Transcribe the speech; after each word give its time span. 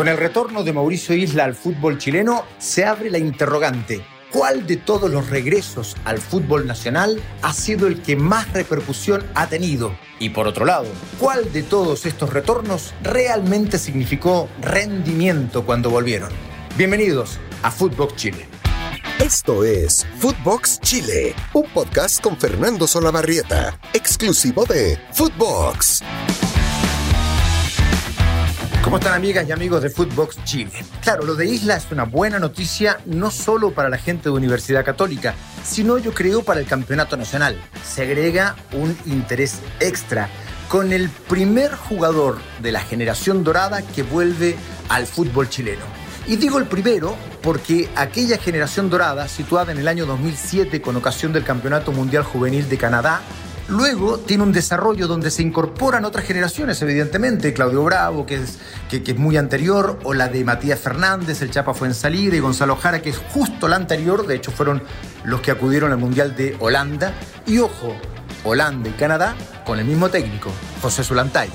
Con 0.00 0.08
el 0.08 0.16
retorno 0.16 0.64
de 0.64 0.72
Mauricio 0.72 1.14
Isla 1.14 1.44
al 1.44 1.54
fútbol 1.54 1.98
chileno, 1.98 2.46
se 2.56 2.86
abre 2.86 3.10
la 3.10 3.18
interrogante. 3.18 4.02
¿Cuál 4.32 4.66
de 4.66 4.78
todos 4.78 5.10
los 5.10 5.28
regresos 5.28 5.94
al 6.06 6.20
fútbol 6.20 6.66
nacional 6.66 7.20
ha 7.42 7.52
sido 7.52 7.86
el 7.86 8.00
que 8.00 8.16
más 8.16 8.50
repercusión 8.54 9.22
ha 9.34 9.46
tenido? 9.48 9.94
Y 10.18 10.30
por 10.30 10.46
otro 10.46 10.64
lado, 10.64 10.86
¿cuál 11.18 11.52
de 11.52 11.62
todos 11.62 12.06
estos 12.06 12.32
retornos 12.32 12.94
realmente 13.02 13.76
significó 13.76 14.48
rendimiento 14.62 15.66
cuando 15.66 15.90
volvieron? 15.90 16.30
Bienvenidos 16.78 17.38
a 17.62 17.70
Footbox 17.70 18.16
Chile. 18.16 18.48
Esto 19.18 19.64
es 19.64 20.06
Footbox 20.18 20.80
Chile, 20.80 21.34
un 21.52 21.68
podcast 21.74 22.22
con 22.22 22.38
Fernando 22.38 22.86
Solabarrieta, 22.86 23.78
exclusivo 23.92 24.64
de 24.64 24.98
Footbox. 25.12 26.02
¿Cómo 28.90 28.98
están 28.98 29.14
amigas 29.14 29.48
y 29.48 29.52
amigos 29.52 29.84
de 29.84 29.88
Footbox 29.88 30.42
Chile? 30.42 30.72
Claro, 31.00 31.24
lo 31.24 31.36
de 31.36 31.46
Isla 31.46 31.76
es 31.76 31.86
una 31.92 32.02
buena 32.02 32.40
noticia 32.40 32.98
no 33.06 33.30
solo 33.30 33.70
para 33.70 33.88
la 33.88 33.98
gente 33.98 34.24
de 34.24 34.30
Universidad 34.30 34.84
Católica, 34.84 35.36
sino 35.62 35.96
yo 35.98 36.12
creo 36.12 36.42
para 36.42 36.58
el 36.58 36.66
campeonato 36.66 37.16
nacional. 37.16 37.56
Se 37.84 38.02
agrega 38.02 38.56
un 38.72 38.98
interés 39.06 39.60
extra 39.78 40.28
con 40.68 40.92
el 40.92 41.08
primer 41.08 41.72
jugador 41.72 42.38
de 42.60 42.72
la 42.72 42.80
generación 42.80 43.44
dorada 43.44 43.80
que 43.82 44.02
vuelve 44.02 44.56
al 44.88 45.06
fútbol 45.06 45.48
chileno. 45.48 45.84
Y 46.26 46.34
digo 46.34 46.58
el 46.58 46.66
primero 46.66 47.14
porque 47.42 47.88
aquella 47.94 48.38
generación 48.38 48.90
dorada, 48.90 49.28
situada 49.28 49.70
en 49.70 49.78
el 49.78 49.86
año 49.86 50.04
2007 50.04 50.82
con 50.82 50.96
ocasión 50.96 51.32
del 51.32 51.44
Campeonato 51.44 51.92
Mundial 51.92 52.24
Juvenil 52.24 52.68
de 52.68 52.76
Canadá, 52.76 53.20
Luego 53.70 54.18
tiene 54.18 54.42
un 54.42 54.50
desarrollo 54.50 55.06
donde 55.06 55.30
se 55.30 55.42
incorporan 55.42 56.04
otras 56.04 56.24
generaciones, 56.24 56.82
evidentemente, 56.82 57.52
Claudio 57.52 57.84
Bravo, 57.84 58.26
que 58.26 58.34
es, 58.34 58.58
que, 58.88 59.02
es 59.06 59.16
muy 59.16 59.36
anterior, 59.36 60.00
o 60.02 60.12
la 60.12 60.26
de 60.26 60.44
Matías 60.44 60.80
Fernández, 60.80 61.40
el 61.40 61.52
Chapa 61.52 61.72
fue 61.72 61.86
en 61.86 61.94
salida, 61.94 62.34
y 62.34 62.40
Gonzalo 62.40 62.74
Jara, 62.74 63.00
que 63.00 63.10
es 63.10 63.18
justo 63.32 63.68
la 63.68 63.76
anterior, 63.76 64.26
de 64.26 64.34
hecho 64.34 64.50
fueron 64.50 64.82
los 65.22 65.40
que 65.40 65.52
acudieron 65.52 65.92
al 65.92 65.98
Mundial 65.98 66.34
de 66.34 66.56
Holanda. 66.58 67.14
Y 67.46 67.58
ojo, 67.58 67.94
Holanda 68.42 68.88
y 68.88 68.92
Canadá 68.92 69.36
con 69.64 69.78
el 69.78 69.84
mismo 69.84 70.08
técnico, 70.08 70.50
José 70.82 71.04
Zulantay 71.04 71.48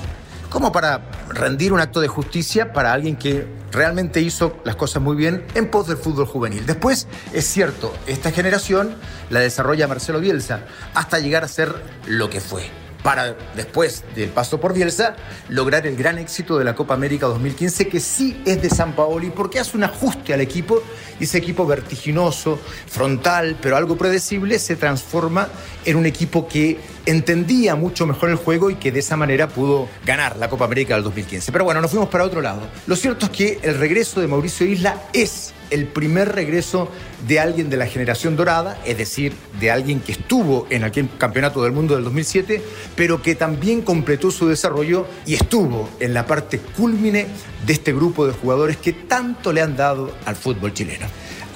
como 0.56 0.72
para 0.72 1.02
rendir 1.28 1.74
un 1.74 1.80
acto 1.80 2.00
de 2.00 2.08
justicia 2.08 2.72
para 2.72 2.94
alguien 2.94 3.16
que 3.16 3.46
realmente 3.72 4.22
hizo 4.22 4.56
las 4.64 4.74
cosas 4.74 5.02
muy 5.02 5.14
bien 5.14 5.44
en 5.54 5.70
pos 5.70 5.86
del 5.86 5.98
fútbol 5.98 6.24
juvenil. 6.24 6.64
Después, 6.64 7.08
es 7.34 7.44
cierto, 7.44 7.92
esta 8.06 8.30
generación 8.30 8.94
la 9.28 9.40
desarrolla 9.40 9.86
Marcelo 9.86 10.18
Bielsa 10.18 10.60
hasta 10.94 11.18
llegar 11.18 11.44
a 11.44 11.48
ser 11.48 11.74
lo 12.06 12.30
que 12.30 12.40
fue 12.40 12.70
para 13.02 13.36
después 13.54 14.02
del 14.14 14.30
paso 14.30 14.58
por 14.58 14.72
Bielsa 14.72 15.14
lograr 15.50 15.86
el 15.86 15.94
gran 15.94 16.18
éxito 16.18 16.58
de 16.58 16.64
la 16.64 16.74
Copa 16.74 16.94
América 16.94 17.26
2015 17.26 17.86
que 17.86 18.00
sí 18.00 18.42
es 18.46 18.60
de 18.62 18.70
San 18.70 18.96
Paoli 18.96 19.30
porque 19.30 19.60
hace 19.60 19.76
un 19.76 19.84
ajuste 19.84 20.32
al 20.32 20.40
equipo 20.40 20.82
y 21.20 21.24
ese 21.24 21.38
equipo 21.38 21.66
vertiginoso, 21.66 22.58
frontal, 22.86 23.58
pero 23.60 23.76
algo 23.76 23.96
predecible 23.96 24.58
se 24.58 24.74
transforma 24.74 25.48
en 25.84 25.96
un 25.96 26.06
equipo 26.06 26.48
que 26.48 26.80
entendía 27.06 27.76
mucho 27.76 28.06
mejor 28.06 28.30
el 28.30 28.36
juego 28.36 28.68
y 28.70 28.74
que 28.74 28.92
de 28.92 28.98
esa 28.98 29.16
manera 29.16 29.48
pudo 29.48 29.88
ganar 30.04 30.36
la 30.36 30.50
Copa 30.50 30.64
América 30.64 30.94
del 30.94 31.04
2015. 31.04 31.52
Pero 31.52 31.64
bueno, 31.64 31.80
nos 31.80 31.90
fuimos 31.90 32.08
para 32.08 32.24
otro 32.24 32.42
lado. 32.42 32.62
Lo 32.86 32.96
cierto 32.96 33.26
es 33.26 33.32
que 33.32 33.58
el 33.62 33.78
regreso 33.78 34.20
de 34.20 34.26
Mauricio 34.26 34.66
Isla 34.66 35.02
es 35.12 35.54
el 35.70 35.86
primer 35.86 36.32
regreso 36.32 36.90
de 37.26 37.40
alguien 37.40 37.70
de 37.70 37.76
la 37.76 37.86
generación 37.86 38.36
dorada, 38.36 38.80
es 38.84 38.98
decir, 38.98 39.32
de 39.58 39.70
alguien 39.70 40.00
que 40.00 40.12
estuvo 40.12 40.66
en 40.70 40.84
aquel 40.84 41.08
campeonato 41.18 41.62
del 41.62 41.72
mundo 41.72 41.94
del 41.94 42.04
2007, 42.04 42.62
pero 42.94 43.22
que 43.22 43.34
también 43.34 43.82
completó 43.82 44.30
su 44.30 44.48
desarrollo 44.48 45.06
y 45.26 45.34
estuvo 45.34 45.88
en 46.00 46.14
la 46.14 46.26
parte 46.26 46.58
cúlmine 46.58 47.26
de 47.66 47.72
este 47.72 47.92
grupo 47.92 48.26
de 48.26 48.32
jugadores 48.32 48.76
que 48.76 48.92
tanto 48.92 49.52
le 49.52 49.62
han 49.62 49.76
dado 49.76 50.12
al 50.24 50.36
fútbol 50.36 50.72
chileno. 50.72 51.06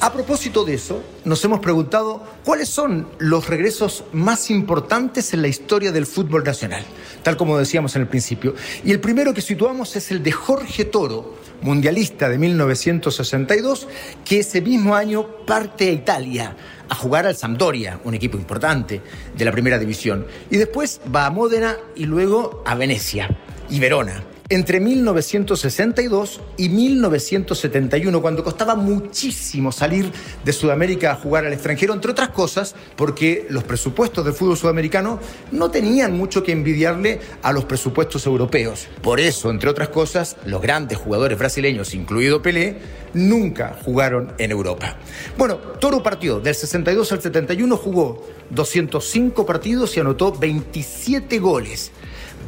A 0.03 0.15
propósito 0.15 0.65
de 0.65 0.73
eso, 0.73 1.03
nos 1.27 1.45
hemos 1.45 1.61
preguntado 1.61 2.25
cuáles 2.43 2.71
son 2.71 3.07
los 3.19 3.49
regresos 3.49 4.05
más 4.15 4.49
importantes 4.49 5.35
en 5.35 5.43
la 5.43 5.49
historia 5.49 5.93
del 5.93 6.07
fútbol 6.07 6.43
nacional, 6.43 6.83
tal 7.23 7.37
como 7.37 7.59
decíamos 7.59 7.95
en 7.97 8.03
el 8.03 8.09
principio. 8.09 8.55
Y 8.83 8.93
el 8.93 9.01
primero 9.01 9.35
que 9.35 9.43
situamos 9.43 9.95
es 9.97 10.11
el 10.11 10.23
de 10.23 10.33
Jorge 10.33 10.87
Toro, 10.87 11.37
mundialista 11.61 12.31
de 12.31 12.39
1962, 12.39 13.89
que 14.25 14.41
ese 14.41 14.63
mismo 14.63 14.95
año 14.95 15.45
parte 15.45 15.91
a 15.91 15.93
Italia 15.93 16.57
a 16.89 16.95
jugar 16.95 17.27
al 17.27 17.37
Sampdoria, 17.37 18.01
un 18.05 18.15
equipo 18.15 18.39
importante 18.39 19.03
de 19.37 19.45
la 19.45 19.53
primera 19.53 19.79
división, 19.79 20.27
y 20.51 20.57
después 20.57 21.03
va 21.15 21.27
a 21.27 21.31
Módena 21.31 21.77
y 21.95 22.07
luego 22.07 22.63
a 22.65 22.75
Venecia 22.75 23.29
y 23.69 23.79
Verona 23.79 24.25
entre 24.51 24.81
1962 24.81 26.41
y 26.57 26.69
1971, 26.69 28.21
cuando 28.21 28.43
costaba 28.43 28.75
muchísimo 28.75 29.71
salir 29.71 30.11
de 30.45 30.53
Sudamérica 30.53 31.13
a 31.13 31.15
jugar 31.15 31.47
al 31.47 31.53
extranjero, 31.53 31.95
entre 31.95 32.11
otras 32.11 32.31
cosas 32.31 32.75
porque 32.97 33.47
los 33.49 33.63
presupuestos 33.63 34.25
del 34.25 34.35
fútbol 34.35 34.57
sudamericano 34.57 35.21
no 35.53 35.71
tenían 35.71 36.17
mucho 36.17 36.43
que 36.43 36.51
envidiarle 36.51 37.21
a 37.43 37.53
los 37.53 37.65
presupuestos 37.65 38.27
europeos. 38.27 38.89
Por 39.03 39.21
eso, 39.21 39.51
entre 39.51 39.71
otras 39.71 39.91
cosas, 39.91 40.37
los 40.45 40.61
grandes 40.61 40.99
jugadores 40.99 41.39
brasileños, 41.39 41.95
incluido 41.95 42.43
Pelé, 42.43 42.79
nunca 43.15 43.79
jugaron 43.85 44.33
en 44.39 44.51
Europa. 44.51 44.97
Bueno, 45.39 45.57
Toro 45.57 46.03
partió 46.03 46.41
del 46.41 46.57
62 46.57 47.13
al 47.13 47.23
71, 47.23 47.77
jugó 47.77 48.27
205 48.51 49.47
partidos 49.47 49.97
y 49.97 50.01
anotó 50.01 50.33
27 50.33 51.39
goles 51.39 51.93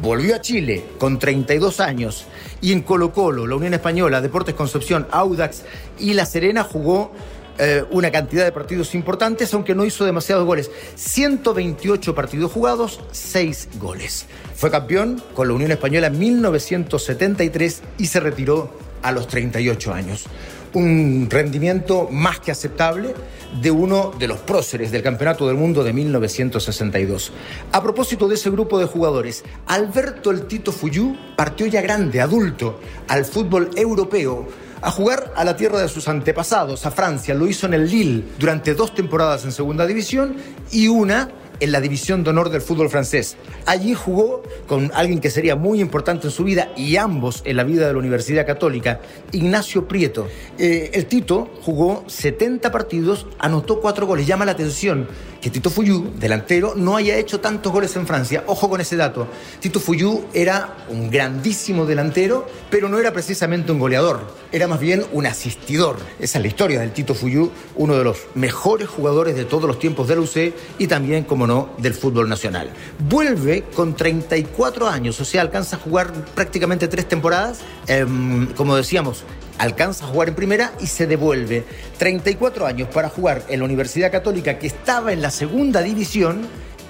volvió 0.01 0.35
a 0.35 0.41
Chile 0.41 0.85
con 0.99 1.19
32 1.19 1.81
años 1.81 2.27
y 2.61 2.73
en 2.73 2.83
Colo 2.83 3.13
Colo, 3.13 3.47
la 3.47 3.57
Unión 3.57 3.75
Española, 3.75 4.21
Deportes 4.21 4.55
Concepción, 4.55 5.07
Audax 5.11 5.63
y 5.99 6.15
La 6.15 6.27
Serena 6.27 6.65
jugó 6.65 7.13
eh, 7.59 7.85
una 7.91 8.11
cantidad 8.11 8.45
de 8.45 8.53
partidos 8.53 8.95
importantes, 8.95 9.53
aunque 9.53 9.75
no 9.75 9.85
hizo 9.85 10.05
demasiados 10.05 10.47
goles. 10.47 10.71
128 10.95 12.15
partidos 12.15 12.51
jugados, 12.51 13.01
6 13.13 13.69
goles. 13.79 14.27
Fue 14.55 14.71
campeón 14.71 15.23
con 15.35 15.49
la 15.49 15.55
Unión 15.55 15.71
Española 15.71 16.07
en 16.07 16.19
1973 16.19 17.83
y 17.99 18.07
se 18.07 18.21
retiró 18.21 18.71
a 19.03 19.13
los 19.13 19.27
38 19.27 19.93
años 19.93 20.27
un 20.75 21.29
rendimiento 21.31 22.09
más 22.11 22.41
que 22.41 22.51
aceptable 22.51 23.15
de 23.61 23.71
uno 23.71 24.13
de 24.19 24.29
los 24.29 24.39
próceres 24.41 24.91
del 24.91 25.03
Campeonato 25.03 25.47
del 25.47 25.57
Mundo 25.57 25.85
de 25.85 25.93
1962. 25.93 27.33
A 27.73 27.83
propósito 27.83 28.29
de 28.29 28.35
ese 28.35 28.51
grupo 28.51 28.79
de 28.79 28.87
jugadores, 28.87 29.45
Alberto 29.67 30.31
el 30.31 30.47
Tito 30.47 30.73
Fuyú 30.73 31.17
partió 31.37 31.67
ya 31.67 31.83
grande, 31.83 32.21
adulto, 32.21 32.81
al 33.09 33.25
fútbol 33.25 33.71
europeo 33.77 34.49
a 34.81 34.91
jugar 34.91 35.33
a 35.37 35.45
la 35.45 35.57
tierra 35.57 35.81
de 35.81 35.89
sus 35.89 36.09
antepasados, 36.09 36.85
a 36.87 36.91
Francia. 36.91 37.35
Lo 37.35 37.47
hizo 37.47 37.67
en 37.67 37.75
el 37.75 37.89
Lille 37.89 38.25
durante 38.39 38.75
dos 38.75 38.95
temporadas 38.95 39.45
en 39.45 39.53
segunda 39.53 39.87
división 39.87 40.37
y 40.71 40.89
una 40.89 41.31
en 41.61 41.73
la 41.73 41.81
división 41.81 42.25
de 42.25 42.31
honor 42.31 42.51
del 42.51 42.61
fútbol 42.61 42.89
francés. 42.91 43.37
Allí 43.67 43.95
jugó 43.95 44.43
con 44.67 44.91
alguien 44.95 45.21
que 45.21 45.31
sería 45.31 45.57
muy 45.57 45.81
importante 45.81 46.27
en 46.27 46.33
su 46.33 46.45
vida 46.45 46.73
y 46.77 46.97
ambos 46.97 47.43
en 47.45 47.57
la 47.57 47.65
vida 47.65 47.87
de 47.87 47.93
la 47.93 47.99
Universidad 47.99 48.47
Católica, 48.47 49.01
Ignacio 49.33 49.87
Prieto. 49.89 50.29
Eh, 50.59 50.91
el 50.95 51.07
Tito 51.07 51.51
jugó 51.63 52.05
70 52.07 52.71
partidos, 52.71 53.27
anotó 53.39 53.81
cuatro 53.81 54.07
goles. 54.07 54.27
Llama 54.27 54.45
la 54.45 54.53
atención 54.53 55.07
que 55.43 55.51
Tito 55.51 55.71
Fuyú, 55.71 56.13
delantero, 56.21 56.75
no 56.77 56.97
haya 56.97 57.19
hecho 57.19 57.41
tantos 57.41 57.73
goles 57.73 57.95
en 57.97 58.07
Francia. 58.07 58.45
Ojo 58.47 58.71
con 58.71 58.81
ese 58.81 58.97
dato. 58.97 59.27
Tito 59.59 59.81
Fuyú 59.81 60.25
era 60.33 60.77
un 60.89 61.11
grandísimo 61.11 61.85
delantero, 61.85 62.47
pero 62.71 62.89
no 62.89 63.01
era 63.01 63.13
precisamente 63.13 63.73
un 63.73 63.81
goleador, 63.81 64.21
era 64.53 64.69
más 64.69 64.79
bien 64.79 65.05
un 65.13 65.27
asistidor. 65.27 65.97
Esa 66.21 66.39
es 66.39 66.43
la 66.43 66.49
historia 66.49 66.79
del 66.79 66.93
Tito 66.93 67.15
Fuyú, 67.15 67.51
uno 67.75 67.97
de 67.97 68.05
los 68.05 68.19
mejores 68.37 68.89
jugadores 68.89 69.35
de 69.35 69.45
todos 69.45 69.65
los 69.65 69.81
tiempos 69.81 70.07
del 70.07 70.21
UC 70.21 70.55
y 70.79 70.87
también, 70.87 71.25
como 71.25 71.49
no, 71.49 71.71
del 71.79 71.95
fútbol 71.95 72.29
nacional. 72.29 72.71
Vuelve 73.01 73.65
con 73.75 73.97
34 73.97 74.89
años, 74.89 75.21
o 75.21 75.25
sea, 75.25 75.43
alcanza 75.43 75.75
a 75.75 75.81
jugar 75.81 76.13
prácticamente 76.37 76.87
tres 76.87 77.09
temporadas, 77.09 77.63
em, 77.89 78.47
como 78.55 78.77
decíamos, 78.77 79.25
alcanza 79.59 80.05
a 80.05 80.09
jugar 80.09 80.29
en 80.29 80.35
primera 80.35 80.73
y 80.81 80.87
se 80.87 81.07
devuelve 81.07 81.65
34 81.99 82.67
años 82.67 82.89
para 82.89 83.09
jugar 83.09 83.43
en 83.49 83.61
la 83.61 83.65
Universidad 83.65 84.11
Católica 84.11 84.59
que 84.59 84.67
estaba 84.67 85.13
en 85.13 85.23
la 85.23 85.31
segunda 85.31 85.83
división 85.83 86.43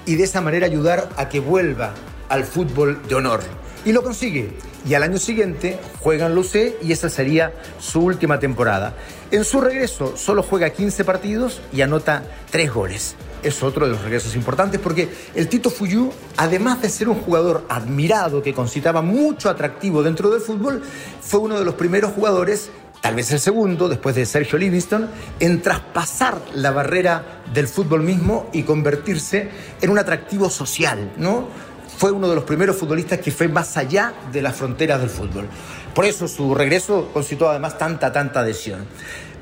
y 0.05 0.15
de 0.15 0.23
esa 0.23 0.41
manera 0.41 0.65
ayudar 0.65 1.09
a 1.17 1.29
que 1.29 1.39
vuelva 1.39 1.93
al 2.29 2.43
fútbol 2.43 3.01
de 3.07 3.15
honor. 3.15 3.41
Y 3.85 3.91
lo 3.91 4.03
consigue. 4.03 4.49
Y 4.85 4.95
al 4.95 5.03
año 5.03 5.17
siguiente 5.17 5.79
juega 5.99 6.25
en 6.25 6.35
Lucé 6.35 6.77
y 6.81 6.91
esa 6.91 7.09
sería 7.09 7.53
su 7.79 8.01
última 8.01 8.39
temporada. 8.39 8.95
En 9.31 9.45
su 9.45 9.61
regreso 9.61 10.17
solo 10.17 10.43
juega 10.43 10.69
15 10.71 11.05
partidos 11.05 11.61
y 11.71 11.81
anota 11.81 12.23
3 12.51 12.73
goles 12.73 13.15
es 13.43 13.61
otro 13.63 13.85
de 13.85 13.91
los 13.91 14.01
regresos 14.01 14.35
importantes 14.35 14.79
porque 14.79 15.09
el 15.35 15.47
Tito 15.47 15.69
Fuyú, 15.69 16.11
además 16.37 16.81
de 16.81 16.89
ser 16.89 17.09
un 17.09 17.21
jugador 17.21 17.65
admirado 17.69 18.41
que 18.41 18.53
concitaba 18.53 19.01
mucho 19.01 19.49
atractivo 19.49 20.03
dentro 20.03 20.29
del 20.29 20.41
fútbol, 20.41 20.81
fue 21.21 21.39
uno 21.39 21.59
de 21.59 21.65
los 21.65 21.75
primeros 21.75 22.13
jugadores 22.13 22.69
tal 23.01 23.15
vez 23.15 23.29
el 23.31 23.41
segundo, 23.41 23.89
después 23.89 24.15
de 24.15 24.25
Sergio 24.25 24.57
Livingston, 24.57 25.09
en 25.41 25.61
traspasar 25.61 26.39
la 26.53 26.71
barrera 26.71 27.43
del 27.53 27.67
fútbol 27.67 28.01
mismo 28.01 28.49
y 28.53 28.63
convertirse 28.63 29.49
en 29.81 29.89
un 29.89 29.99
atractivo 29.99 30.49
social, 30.49 31.11
¿no? 31.17 31.49
fue 31.97 32.11
uno 32.11 32.27
de 32.27 32.35
los 32.35 32.43
primeros 32.43 32.75
futbolistas 32.75 33.19
que 33.19 33.31
fue 33.31 33.47
más 33.47 33.77
allá 33.77 34.13
de 34.31 34.41
las 34.41 34.55
fronteras 34.55 34.99
del 34.99 35.09
fútbol. 35.09 35.47
Por 35.93 36.05
eso 36.05 36.27
su 36.27 36.55
regreso 36.55 37.09
concitó 37.13 37.49
además 37.49 37.77
tanta, 37.77 38.11
tanta 38.11 38.41
adhesión. 38.41 38.85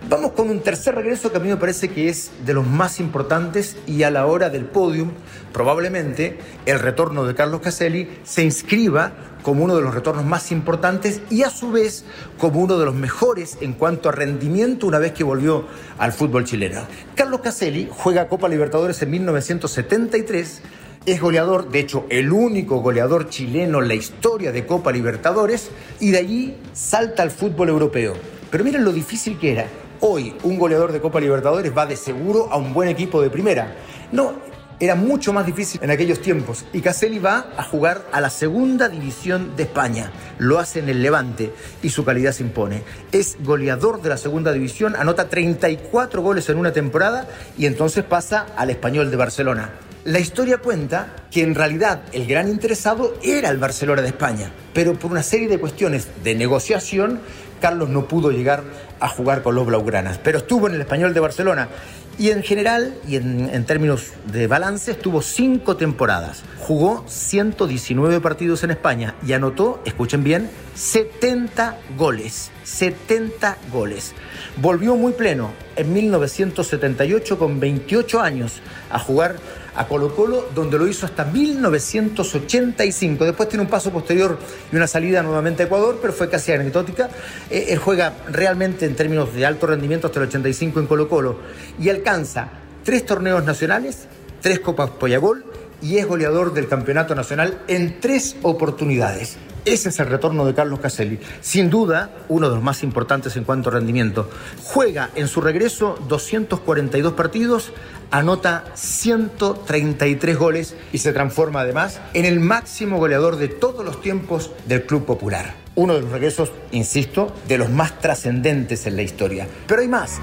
Vamos 0.09 0.31
con 0.31 0.49
un 0.49 0.61
tercer 0.61 0.95
regreso 0.95 1.31
que 1.31 1.37
a 1.37 1.39
mí 1.39 1.47
me 1.47 1.57
parece 1.57 1.89
que 1.89 2.09
es 2.09 2.31
de 2.45 2.53
los 2.53 2.65
más 2.65 2.99
importantes 2.99 3.77
y 3.85 4.03
a 4.03 4.09
la 4.09 4.25
hora 4.25 4.49
del 4.49 4.65
podium, 4.65 5.11
probablemente 5.53 6.39
el 6.65 6.79
retorno 6.79 7.23
de 7.23 7.35
Carlos 7.35 7.61
Caselli 7.61 8.09
se 8.23 8.43
inscriba 8.43 9.13
como 9.43 9.63
uno 9.63 9.75
de 9.75 9.81
los 9.81 9.93
retornos 9.93 10.25
más 10.25 10.51
importantes 10.51 11.21
y 11.29 11.43
a 11.43 11.49
su 11.49 11.71
vez 11.71 12.03
como 12.39 12.59
uno 12.59 12.77
de 12.77 12.85
los 12.85 12.95
mejores 12.95 13.57
en 13.61 13.73
cuanto 13.73 14.09
a 14.09 14.11
rendimiento 14.11 14.87
una 14.87 14.99
vez 14.99 15.13
que 15.13 15.23
volvió 15.23 15.65
al 15.97 16.11
fútbol 16.11 16.45
chileno. 16.45 16.81
Carlos 17.15 17.41
Caselli 17.41 17.87
juega 17.89 18.27
Copa 18.27 18.49
Libertadores 18.49 19.01
en 19.03 19.11
1973 19.11 20.61
es 21.03 21.19
goleador, 21.19 21.71
de 21.71 21.79
hecho, 21.79 22.05
el 22.09 22.31
único 22.31 22.77
goleador 22.77 23.27
chileno 23.29 23.81
en 23.81 23.87
la 23.87 23.95
historia 23.95 24.51
de 24.51 24.67
Copa 24.67 24.91
Libertadores, 24.91 25.71
y 25.99 26.11
de 26.11 26.19
allí 26.19 26.57
salta 26.73 27.23
al 27.23 27.31
fútbol 27.31 27.69
europeo. 27.69 28.13
Pero 28.51 28.63
miren 28.63 28.83
lo 28.83 28.93
difícil 28.93 29.39
que 29.39 29.53
era. 29.53 29.65
Hoy 30.03 30.35
un 30.41 30.57
goleador 30.57 30.91
de 30.91 30.99
Copa 30.99 31.19
Libertadores 31.19 31.71
va 31.77 31.85
de 31.85 31.95
seguro 31.95 32.51
a 32.51 32.57
un 32.57 32.73
buen 32.73 32.89
equipo 32.89 33.21
de 33.21 33.29
primera. 33.29 33.75
No, 34.11 34.33
era 34.79 34.95
mucho 34.95 35.31
más 35.31 35.45
difícil 35.45 35.79
en 35.83 35.91
aquellos 35.91 36.23
tiempos. 36.23 36.65
Y 36.73 36.81
Caselli 36.81 37.19
va 37.19 37.53
a 37.55 37.61
jugar 37.61 38.07
a 38.11 38.19
la 38.19 38.31
segunda 38.31 38.89
división 38.89 39.55
de 39.55 39.63
España. 39.63 40.11
Lo 40.39 40.57
hace 40.57 40.79
en 40.79 40.89
el 40.89 41.03
Levante 41.03 41.53
y 41.83 41.89
su 41.89 42.03
calidad 42.03 42.31
se 42.31 42.41
impone. 42.41 42.81
Es 43.11 43.37
goleador 43.43 44.01
de 44.01 44.09
la 44.09 44.17
segunda 44.17 44.51
división, 44.51 44.95
anota 44.95 45.29
34 45.29 46.23
goles 46.23 46.49
en 46.49 46.57
una 46.57 46.73
temporada 46.73 47.27
y 47.55 47.67
entonces 47.67 48.03
pasa 48.03 48.47
al 48.57 48.71
español 48.71 49.11
de 49.11 49.17
Barcelona. 49.17 49.69
La 50.03 50.17
historia 50.19 50.57
cuenta 50.57 51.15
que 51.29 51.43
en 51.43 51.53
realidad 51.53 52.01
el 52.11 52.25
gran 52.25 52.49
interesado 52.49 53.13
era 53.21 53.51
el 53.51 53.59
Barcelona 53.59 54.01
de 54.01 54.07
España, 54.07 54.51
pero 54.73 54.95
por 54.95 55.11
una 55.11 55.21
serie 55.21 55.47
de 55.47 55.59
cuestiones 55.59 56.07
de 56.23 56.33
negociación, 56.33 57.19
Carlos 57.61 57.87
no 57.87 58.07
pudo 58.07 58.31
llegar 58.31 58.63
a 58.99 59.07
jugar 59.07 59.41
con 59.43 59.55
los 59.55 59.65
Blaugranas, 59.65 60.17
pero 60.17 60.39
estuvo 60.39 60.67
en 60.67 60.75
el 60.75 60.81
Español 60.81 61.13
de 61.13 61.21
Barcelona 61.21 61.69
y 62.17 62.29
en 62.29 62.43
general, 62.43 62.93
y 63.07 63.15
en, 63.15 63.65
términos 63.65 64.11
de 64.31 64.45
balance, 64.45 64.91
estuvo 64.91 65.21
cinco 65.21 65.77
temporadas. 65.77 66.43
Jugó 66.59 67.03
119 67.07 68.19
partidos 68.19 68.63
en 68.63 68.71
España 68.71 69.15
y 69.25 69.33
anotó, 69.33 69.81
escuchen 69.85 70.23
bien, 70.23 70.49
70 70.75 71.77
goles. 71.97 72.51
70 72.63 73.57
goles. 73.71 74.13
Volvió 74.57 74.95
muy 74.95 75.13
pleno 75.13 75.51
en 75.75 75.93
1978 75.93 77.39
con 77.39 77.59
28 77.59 78.21
años 78.21 78.61
a 78.91 78.99
jugar 78.99 79.37
a 79.75 79.87
Colo 79.87 80.15
Colo, 80.15 80.49
donde 80.53 80.77
lo 80.77 80.87
hizo 80.87 81.05
hasta 81.05 81.25
1985. 81.25 83.25
Después 83.25 83.49
tiene 83.49 83.63
un 83.63 83.69
paso 83.69 83.91
posterior 83.91 84.37
y 84.71 84.75
una 84.75 84.87
salida 84.87 85.23
nuevamente 85.23 85.63
a 85.63 85.65
Ecuador, 85.67 85.99
pero 86.01 86.13
fue 86.13 86.29
casi 86.29 86.51
anecdótica. 86.51 87.09
Eh, 87.49 87.67
él 87.69 87.79
juega 87.79 88.13
realmente 88.29 88.85
en 88.85 88.95
términos 88.95 89.33
de 89.33 89.45
alto 89.45 89.67
rendimiento 89.67 90.07
hasta 90.07 90.19
el 90.19 90.27
85 90.27 90.79
en 90.79 90.87
Colo 90.87 91.09
Colo 91.09 91.39
y 91.79 91.89
alcanza 91.89 92.49
tres 92.83 93.05
torneos 93.05 93.43
nacionales, 93.45 94.07
tres 94.41 94.59
Copas 94.59 94.91
Poyagol 94.91 95.45
y 95.81 95.97
es 95.97 96.05
goleador 96.05 96.53
del 96.53 96.67
Campeonato 96.67 97.15
Nacional 97.15 97.61
en 97.67 97.99
tres 97.99 98.35
oportunidades. 98.41 99.37
Ese 99.63 99.89
es 99.89 99.99
el 99.99 100.07
retorno 100.07 100.45
de 100.45 100.55
Carlos 100.55 100.79
Caselli. 100.79 101.19
Sin 101.39 101.69
duda, 101.69 102.09
uno 102.29 102.49
de 102.49 102.55
los 102.55 102.63
más 102.63 102.81
importantes 102.81 103.35
en 103.37 103.43
cuanto 103.43 103.69
a 103.69 103.73
rendimiento. 103.73 104.29
Juega 104.63 105.11
en 105.15 105.27
su 105.27 105.39
regreso 105.39 105.99
242 106.07 107.13
partidos, 107.13 107.71
anota 108.09 108.65
133 108.73 110.37
goles 110.37 110.75
y 110.91 110.97
se 110.97 111.13
transforma 111.13 111.61
además 111.61 111.99
en 112.13 112.25
el 112.25 112.39
máximo 112.39 112.97
goleador 112.97 113.35
de 113.35 113.49
todos 113.49 113.85
los 113.85 114.01
tiempos 114.01 114.51
del 114.65 114.85
Club 114.85 115.05
Popular. 115.05 115.53
Uno 115.75 115.93
de 115.93 116.01
los 116.01 116.11
regresos, 116.11 116.51
insisto, 116.71 117.33
de 117.47 117.57
los 117.59 117.69
más 117.69 117.99
trascendentes 117.99 118.87
en 118.87 118.95
la 118.95 119.03
historia. 119.03 119.47
Pero 119.67 119.81
hay 119.81 119.87
más. 119.87 120.19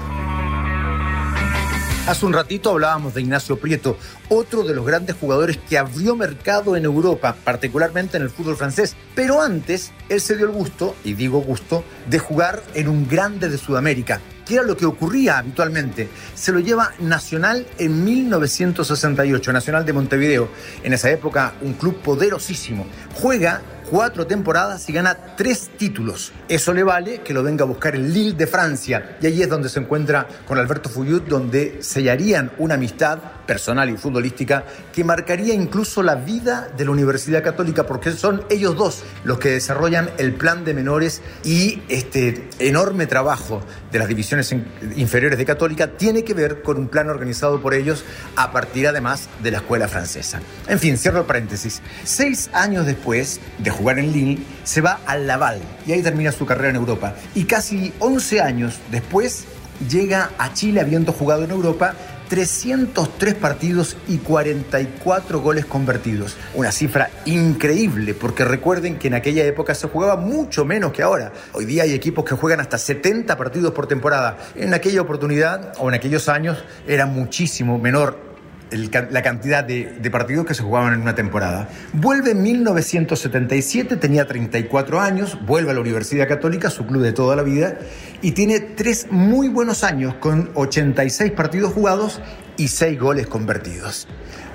Hace 2.09 2.25
un 2.25 2.33
ratito 2.33 2.71
hablábamos 2.71 3.13
de 3.13 3.21
Ignacio 3.21 3.59
Prieto, 3.59 3.95
otro 4.29 4.63
de 4.63 4.73
los 4.73 4.83
grandes 4.83 5.15
jugadores 5.15 5.57
que 5.57 5.77
abrió 5.77 6.15
mercado 6.15 6.75
en 6.75 6.85
Europa, 6.85 7.35
particularmente 7.43 8.17
en 8.17 8.23
el 8.23 8.31
fútbol 8.31 8.57
francés. 8.57 8.95
Pero 9.13 9.43
antes, 9.43 9.91
él 10.09 10.19
se 10.19 10.35
dio 10.35 10.47
el 10.47 10.51
gusto, 10.51 10.95
y 11.03 11.13
digo 11.13 11.39
gusto, 11.41 11.83
de 12.09 12.17
jugar 12.17 12.63
en 12.73 12.87
un 12.87 13.07
grande 13.07 13.47
de 13.47 13.59
Sudamérica, 13.59 14.21
que 14.43 14.55
era 14.55 14.63
lo 14.63 14.75
que 14.75 14.87
ocurría 14.87 15.37
habitualmente. 15.37 16.09
Se 16.33 16.51
lo 16.51 16.61
lleva 16.61 16.93
Nacional 16.97 17.67
en 17.77 18.03
1968, 18.03 19.53
Nacional 19.53 19.85
de 19.85 19.93
Montevideo. 19.93 20.49
En 20.81 20.93
esa 20.93 21.11
época, 21.11 21.53
un 21.61 21.73
club 21.73 22.01
poderosísimo. 22.01 22.87
Juega 23.13 23.61
cuatro 23.89 24.27
temporadas 24.27 24.87
y 24.89 24.93
gana 24.93 25.17
tres 25.35 25.69
títulos. 25.77 26.31
Eso 26.47 26.73
le 26.73 26.83
vale 26.83 27.21
que 27.21 27.33
lo 27.33 27.43
venga 27.43 27.63
a 27.63 27.67
buscar 27.67 27.95
el 27.95 28.13
Lille 28.13 28.33
de 28.33 28.47
Francia. 28.47 29.17
Y 29.21 29.27
allí 29.27 29.41
es 29.41 29.49
donde 29.49 29.69
se 29.69 29.79
encuentra 29.79 30.27
con 30.47 30.57
Alberto 30.57 30.89
Fuyut, 30.89 31.25
donde 31.25 31.79
sellarían 31.81 32.51
una 32.57 32.75
amistad 32.75 33.19
personal 33.45 33.89
y 33.89 33.97
futbolística 33.97 34.63
que 34.93 35.03
marcaría 35.03 35.55
incluso 35.55 36.03
la 36.03 36.15
vida 36.15 36.69
de 36.77 36.85
la 36.85 36.91
Universidad 36.91 37.43
Católica, 37.43 37.87
porque 37.87 38.11
son 38.11 38.43
ellos 38.49 38.75
dos 38.75 39.03
los 39.23 39.39
que 39.39 39.49
desarrollan 39.49 40.11
el 40.17 40.33
plan 40.33 40.63
de 40.63 40.75
menores 40.75 41.21
y 41.43 41.81
este 41.89 42.47
enorme 42.59 43.07
trabajo 43.07 43.61
de 43.91 43.97
las 43.97 44.07
divisiones 44.07 44.53
inferiores 44.95 45.39
de 45.39 45.45
Católica 45.45 45.87
tiene 45.97 46.23
que 46.23 46.35
ver 46.35 46.61
con 46.61 46.77
un 46.77 46.87
plan 46.89 47.09
organizado 47.09 47.59
por 47.59 47.73
ellos 47.73 48.03
a 48.35 48.51
partir 48.51 48.87
además 48.87 49.29
de 49.41 49.49
la 49.49 49.57
escuela 49.57 49.87
francesa. 49.87 50.41
En 50.67 50.77
fin, 50.77 50.97
cierro 50.97 51.21
el 51.21 51.25
paréntesis. 51.25 51.81
Seis 52.03 52.51
años 52.53 52.85
después 52.85 53.39
de 53.57 53.71
jugar 53.79 53.97
en 53.97 54.11
Lille, 54.11 54.39
se 54.63 54.81
va 54.81 54.99
al 55.05 55.25
Laval 55.25 55.59
y 55.87 55.93
ahí 55.93 56.03
termina 56.03 56.31
su 56.31 56.45
carrera 56.45 56.69
en 56.69 56.75
Europa. 56.75 57.15
Y 57.33 57.45
casi 57.45 57.93
11 57.99 58.41
años 58.41 58.79
después 58.91 59.45
llega 59.89 60.31
a 60.37 60.53
Chile 60.53 60.81
habiendo 60.81 61.13
jugado 61.13 61.45
en 61.45 61.51
Europa 61.51 61.95
303 62.29 63.33
partidos 63.35 63.97
y 64.07 64.17
44 64.17 65.41
goles 65.41 65.65
convertidos. 65.65 66.37
Una 66.53 66.71
cifra 66.71 67.09
increíble, 67.25 68.13
porque 68.13 68.45
recuerden 68.45 68.99
que 68.99 69.07
en 69.07 69.15
aquella 69.15 69.43
época 69.45 69.73
se 69.73 69.87
jugaba 69.87 70.15
mucho 70.15 70.63
menos 70.63 70.91
que 70.91 71.01
ahora. 71.01 71.33
Hoy 71.53 71.65
día 71.65 71.83
hay 71.83 71.93
equipos 71.93 72.23
que 72.25 72.35
juegan 72.35 72.59
hasta 72.59 72.77
70 72.77 73.35
partidos 73.35 73.73
por 73.73 73.87
temporada. 73.87 74.37
En 74.55 74.73
aquella 74.73 75.01
oportunidad 75.01 75.73
o 75.79 75.89
en 75.89 75.95
aquellos 75.95 76.29
años 76.29 76.63
era 76.87 77.07
muchísimo 77.07 77.79
menor 77.79 78.28
la 78.71 79.21
cantidad 79.21 79.63
de, 79.63 80.09
partidos 80.11 80.45
que 80.45 80.53
se 80.53 80.63
jugaban 80.63 80.93
en 80.93 81.01
una 81.01 81.15
temporada. 81.15 81.69
Vuelve 81.93 82.31
en 82.31 82.43
1977, 82.43 83.97
tenía 83.97 84.27
34 84.27 84.99
años, 84.99 85.37
vuelve 85.45 85.71
a 85.71 85.73
la 85.73 85.81
Universidad 85.81 86.27
Católica, 86.27 86.69
su 86.69 86.85
club 86.85 87.01
de 87.01 87.13
toda 87.13 87.35
la 87.35 87.43
vida, 87.43 87.79
y 88.21 88.31
tiene 88.31 88.59
tres 88.59 89.07
muy 89.09 89.47
buenos 89.47 89.83
años 89.83 90.15
con 90.15 90.51
86 90.53 91.31
partidos 91.31 91.73
jugados 91.73 92.21
y 92.57 92.67
6 92.67 92.99
goles 92.99 93.27
convertidos. 93.27 94.07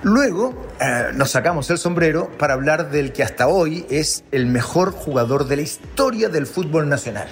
Luego 0.04 0.54
eh, 0.82 1.12
nos 1.14 1.30
sacamos 1.30 1.70
el 1.70 1.78
sombrero 1.78 2.30
para 2.38 2.52
hablar 2.52 2.90
del 2.90 3.14
que 3.14 3.22
hasta 3.22 3.48
hoy 3.48 3.86
es 3.88 4.22
el 4.32 4.44
mejor 4.44 4.92
jugador 4.92 5.48
de 5.48 5.56
la 5.56 5.62
historia 5.62 6.28
del 6.28 6.46
fútbol 6.46 6.90
nacional. 6.90 7.26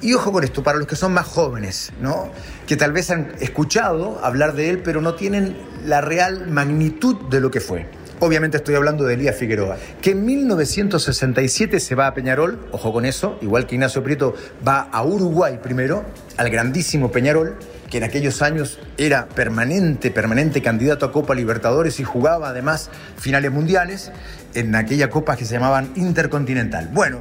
Y 0.00 0.14
ojo 0.14 0.30
con 0.30 0.44
esto, 0.44 0.62
para 0.62 0.78
los 0.78 0.86
que 0.86 0.94
son 0.94 1.12
más 1.12 1.26
jóvenes, 1.26 1.92
¿no? 2.00 2.30
que 2.68 2.76
tal 2.76 2.92
vez 2.92 3.10
han 3.10 3.32
escuchado 3.40 4.24
hablar 4.24 4.54
de 4.54 4.70
él, 4.70 4.82
pero 4.84 5.00
no 5.00 5.14
tienen 5.14 5.56
la 5.84 6.00
real 6.00 6.46
magnitud 6.46 7.16
de 7.28 7.40
lo 7.40 7.50
que 7.50 7.60
fue. 7.60 7.88
Obviamente 8.20 8.56
estoy 8.56 8.76
hablando 8.76 9.02
de 9.02 9.14
Elías 9.14 9.34
Figueroa, 9.34 9.76
que 10.00 10.12
en 10.12 10.24
1967 10.24 11.80
se 11.80 11.96
va 11.96 12.06
a 12.06 12.14
Peñarol, 12.14 12.68
ojo 12.70 12.92
con 12.92 13.04
eso, 13.04 13.36
igual 13.42 13.66
que 13.66 13.74
Ignacio 13.74 14.04
Prieto 14.04 14.36
va 14.66 14.82
a 14.92 15.02
Uruguay 15.02 15.58
primero, 15.60 16.04
al 16.36 16.50
grandísimo 16.50 17.10
Peñarol, 17.10 17.56
que 17.92 17.98
en 17.98 18.04
aquellos 18.04 18.40
años 18.40 18.78
era 18.96 19.28
permanente, 19.28 20.10
permanente 20.10 20.62
candidato 20.62 21.04
a 21.04 21.12
Copa 21.12 21.34
Libertadores 21.34 22.00
y 22.00 22.04
jugaba 22.04 22.48
además 22.48 22.88
finales 23.18 23.52
mundiales 23.52 24.12
en 24.54 24.74
aquella 24.74 25.10
copa 25.10 25.36
que 25.36 25.44
se 25.44 25.52
llamaban 25.52 25.92
Intercontinental. 25.94 26.88
Bueno, 26.90 27.18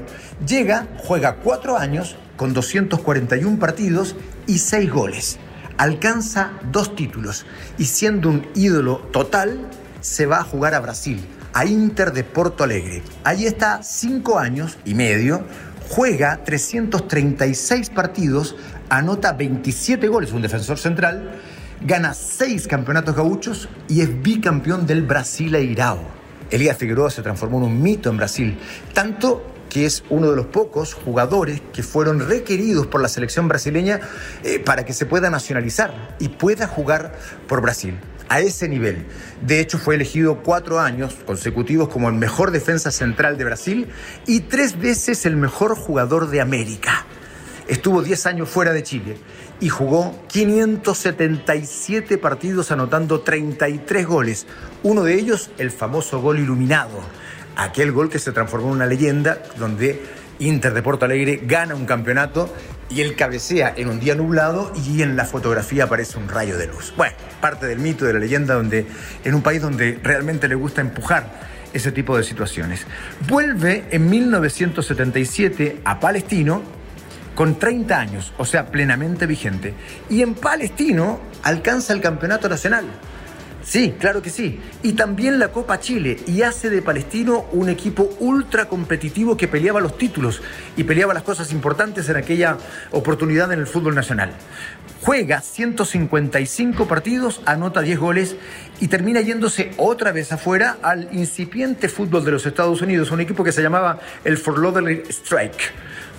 llega, 0.47 0.87
juega 0.95 1.35
cuatro 1.43 1.77
años 1.77 2.15
con 2.37 2.53
241 2.53 3.59
partidos 3.59 4.15
y 4.47 4.59
6 4.59 4.89
goles. 4.89 5.39
Alcanza 5.75 6.51
dos 6.71 6.95
títulos 6.95 7.45
y 7.77 7.83
siendo 7.83 8.29
un 8.29 8.47
ídolo 8.55 8.99
total, 9.11 9.67
se 9.99 10.25
va 10.25 10.39
a 10.39 10.45
jugar 10.45 10.73
a 10.73 10.79
Brasil, 10.79 11.19
a 11.51 11.65
Inter 11.65 12.13
de 12.13 12.23
Porto 12.23 12.63
Alegre. 12.63 13.03
Allí 13.25 13.45
está 13.45 13.83
cinco 13.83 14.39
años 14.39 14.77
y 14.85 14.93
medio, 14.93 15.43
juega 15.91 16.41
336 16.45 17.89
partidos, 17.89 18.55
anota 18.87 19.33
27 19.33 20.07
goles, 20.07 20.31
un 20.31 20.41
defensor 20.41 20.79
central, 20.79 21.41
gana 21.81 22.13
6 22.13 22.65
campeonatos 22.67 23.13
gauchos 23.13 23.67
y 23.89 23.99
es 23.99 24.21
bicampeón 24.21 24.87
del 24.87 25.01
Brasileirao. 25.01 25.99
Elías 26.49 26.77
Figueroa 26.77 27.09
se 27.09 27.21
transformó 27.21 27.57
en 27.57 27.65
un 27.65 27.81
mito 27.81 28.09
en 28.09 28.15
Brasil, 28.15 28.57
tanto 28.93 29.45
que 29.69 29.85
es 29.85 30.03
uno 30.09 30.29
de 30.29 30.37
los 30.37 30.45
pocos 30.45 30.93
jugadores 30.93 31.61
que 31.73 31.83
fueron 31.83 32.25
requeridos 32.25 32.87
por 32.87 33.01
la 33.01 33.09
selección 33.09 33.49
brasileña 33.49 33.99
eh, 34.43 34.59
para 34.59 34.85
que 34.85 34.93
se 34.93 35.05
pueda 35.05 35.29
nacionalizar 35.29 36.15
y 36.19 36.29
pueda 36.29 36.67
jugar 36.67 37.13
por 37.49 37.61
Brasil. 37.61 37.97
A 38.31 38.39
ese 38.39 38.69
nivel. 38.69 39.05
De 39.45 39.59
hecho, 39.59 39.77
fue 39.77 39.95
elegido 39.95 40.41
cuatro 40.41 40.79
años 40.79 41.17
consecutivos 41.25 41.89
como 41.89 42.07
el 42.07 42.15
mejor 42.15 42.51
defensa 42.51 42.89
central 42.89 43.37
de 43.37 43.43
Brasil 43.43 43.89
y 44.25 44.39
tres 44.39 44.79
veces 44.79 45.25
el 45.25 45.35
mejor 45.35 45.75
jugador 45.75 46.29
de 46.29 46.39
América. 46.39 47.05
Estuvo 47.67 48.01
10 48.01 48.25
años 48.27 48.47
fuera 48.47 48.71
de 48.71 48.83
Chile 48.83 49.17
y 49.59 49.67
jugó 49.67 50.17
577 50.29 52.17
partidos 52.17 52.71
anotando 52.71 53.19
33 53.19 54.07
goles. 54.07 54.47
Uno 54.81 55.03
de 55.03 55.15
ellos, 55.15 55.51
el 55.57 55.69
famoso 55.69 56.21
gol 56.21 56.39
iluminado. 56.39 57.01
Aquel 57.57 57.91
gol 57.91 58.09
que 58.09 58.19
se 58.19 58.31
transformó 58.31 58.67
en 58.67 58.75
una 58.75 58.85
leyenda 58.85 59.43
donde 59.57 60.01
Inter 60.39 60.73
de 60.73 60.81
Porto 60.81 61.03
Alegre 61.03 61.41
gana 61.43 61.75
un 61.75 61.85
campeonato 61.85 62.49
y 62.89 63.01
él 63.01 63.17
cabecea 63.17 63.73
en 63.75 63.89
un 63.89 63.99
día 63.99 64.15
nublado 64.15 64.71
y 64.87 65.01
en 65.01 65.17
la 65.17 65.25
fotografía 65.25 65.83
aparece 65.83 66.17
un 66.17 66.29
rayo 66.29 66.57
de 66.57 66.67
luz. 66.67 66.93
Bueno, 66.95 67.15
parte 67.41 67.65
del 67.65 67.79
mito, 67.79 68.05
de 68.05 68.13
la 68.13 68.19
leyenda, 68.19 68.53
donde 68.53 68.85
en 69.23 69.35
un 69.35 69.41
país 69.41 69.61
donde 69.61 69.99
realmente 70.01 70.47
le 70.47 70.55
gusta 70.55 70.81
empujar 70.81 71.51
ese 71.73 71.91
tipo 71.91 72.15
de 72.17 72.23
situaciones. 72.23 72.85
Vuelve 73.27 73.85
en 73.91 74.09
1977 74.09 75.81
a 75.83 75.99
Palestino 75.99 76.61
con 77.35 77.57
30 77.57 77.99
años, 77.99 78.33
o 78.37 78.45
sea, 78.45 78.67
plenamente 78.67 79.25
vigente, 79.25 79.73
y 80.09 80.21
en 80.21 80.35
Palestino 80.35 81.19
alcanza 81.43 81.93
el 81.93 82.01
campeonato 82.01 82.47
nacional. 82.49 82.85
Sí, 83.63 83.95
claro 83.99 84.21
que 84.21 84.29
sí. 84.29 84.59
Y 84.81 84.93
también 84.93 85.39
la 85.39 85.49
Copa 85.49 85.79
Chile. 85.79 86.17
Y 86.25 86.41
hace 86.41 86.69
de 86.69 86.81
Palestino 86.81 87.45
un 87.51 87.69
equipo 87.69 88.09
ultra 88.19 88.65
competitivo 88.65 89.37
que 89.37 89.47
peleaba 89.47 89.79
los 89.79 89.97
títulos 89.97 90.41
y 90.75 90.83
peleaba 90.83 91.13
las 91.13 91.23
cosas 91.23 91.51
importantes 91.51 92.09
en 92.09 92.17
aquella 92.17 92.57
oportunidad 92.91 93.51
en 93.51 93.59
el 93.59 93.67
fútbol 93.67 93.95
nacional. 93.95 94.31
Juega 95.01 95.41
155 95.41 96.87
partidos, 96.87 97.41
anota 97.45 97.81
10 97.81 97.99
goles 97.99 98.35
y 98.79 98.87
termina 98.87 99.21
yéndose 99.21 99.71
otra 99.77 100.11
vez 100.11 100.31
afuera 100.31 100.77
al 100.83 101.09
incipiente 101.11 101.89
fútbol 101.89 102.23
de 102.23 102.31
los 102.31 102.45
Estados 102.45 102.81
Unidos, 102.81 103.09
un 103.11 103.21
equipo 103.21 103.43
que 103.43 103.51
se 103.51 103.63
llamaba 103.63 103.99
el 104.23 104.37
Fort 104.37 104.59
Lauderdale 104.59 105.03
Strike 105.09 105.73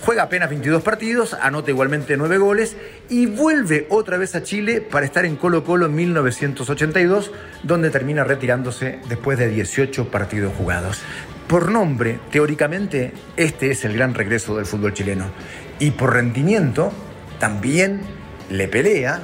Juega 0.05 0.23
apenas 0.23 0.49
22 0.49 0.83
partidos, 0.83 1.33
anota 1.33 1.71
igualmente 1.71 2.17
9 2.17 2.37
goles 2.37 2.75
y 3.09 3.25
vuelve 3.25 3.87
otra 3.89 4.17
vez 4.17 4.35
a 4.35 4.43
Chile 4.43 4.81
para 4.81 5.05
estar 5.05 5.23
en 5.23 5.37
Colo 5.37 5.63
Colo 5.63 5.85
en 5.85 5.95
1982, 5.95 7.31
donde 7.63 7.89
termina 7.89 8.25
retirándose 8.25 8.99
después 9.07 9.39
de 9.39 9.47
18 9.47 10.09
partidos 10.09 10.53
jugados. 10.57 11.01
Por 11.47 11.71
nombre, 11.71 12.19
teóricamente, 12.31 13.13
este 13.37 13.71
es 13.71 13.85
el 13.85 13.93
gran 13.93 14.13
regreso 14.13 14.57
del 14.57 14.65
fútbol 14.65 14.93
chileno. 14.93 15.31
Y 15.79 15.91
por 15.91 16.11
rendimiento, 16.11 16.91
también 17.39 18.01
le 18.49 18.67
pelea 18.67 19.21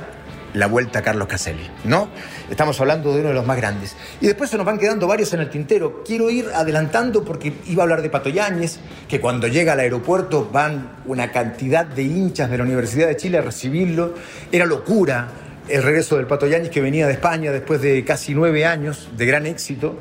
la 0.53 0.67
vuelta 0.67 0.99
a 0.99 1.01
Carlos 1.01 1.27
Caselli, 1.27 1.69
¿no? 1.83 2.09
Estamos 2.49 2.79
hablando 2.79 3.13
de 3.13 3.19
uno 3.19 3.29
de 3.29 3.35
los 3.35 3.45
más 3.45 3.57
grandes. 3.57 3.95
Y 4.19 4.27
después 4.27 4.49
se 4.49 4.57
nos 4.57 4.65
van 4.65 4.79
quedando 4.79 5.07
varios 5.07 5.33
en 5.33 5.41
el 5.41 5.49
tintero. 5.49 6.03
Quiero 6.03 6.29
ir 6.29 6.47
adelantando 6.53 7.23
porque 7.23 7.53
iba 7.67 7.83
a 7.83 7.85
hablar 7.85 8.01
de 8.01 8.09
Pato 8.09 8.29
Yáñez, 8.29 8.79
que 9.07 9.19
cuando 9.19 9.47
llega 9.47 9.73
al 9.73 9.79
aeropuerto 9.79 10.49
van 10.51 10.97
una 11.05 11.31
cantidad 11.31 11.85
de 11.85 12.03
hinchas 12.03 12.49
de 12.49 12.57
la 12.57 12.63
Universidad 12.63 13.07
de 13.07 13.15
Chile 13.15 13.37
a 13.37 13.41
recibirlo. 13.41 14.15
Era 14.51 14.65
locura 14.65 15.27
el 15.67 15.83
regreso 15.83 16.17
del 16.17 16.25
Pato 16.25 16.47
Yáñez 16.47 16.71
que 16.71 16.81
venía 16.81 17.05
de 17.05 17.13
España 17.13 17.51
después 17.51 17.81
de 17.81 18.03
casi 18.03 18.33
nueve 18.33 18.65
años 18.65 19.09
de 19.15 19.25
gran 19.25 19.45
éxito. 19.45 19.99